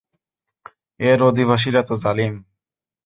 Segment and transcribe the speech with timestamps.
[0.99, 2.33] এর অধিবাসীরা তো জালিম।